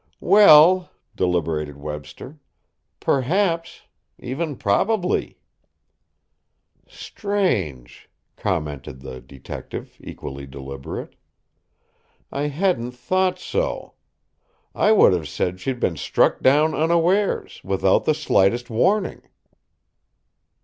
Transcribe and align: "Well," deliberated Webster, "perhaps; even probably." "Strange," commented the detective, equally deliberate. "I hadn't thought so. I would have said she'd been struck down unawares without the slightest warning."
"Well," 0.19 0.89
deliberated 1.15 1.77
Webster, 1.77 2.39
"perhaps; 2.99 3.83
even 4.17 4.55
probably." 4.55 5.37
"Strange," 6.87 8.09
commented 8.35 9.01
the 9.01 9.21
detective, 9.21 9.97
equally 10.03 10.47
deliberate. 10.47 11.15
"I 12.31 12.47
hadn't 12.47 12.93
thought 12.93 13.37
so. 13.37 13.93
I 14.73 14.91
would 14.91 15.13
have 15.13 15.29
said 15.29 15.59
she'd 15.59 15.79
been 15.79 15.97
struck 15.97 16.41
down 16.41 16.73
unawares 16.73 17.61
without 17.63 18.05
the 18.05 18.15
slightest 18.15 18.71
warning." 18.71 19.21